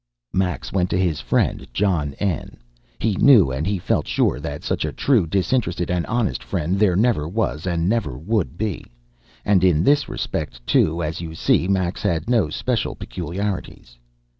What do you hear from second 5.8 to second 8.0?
and honest friend there never was and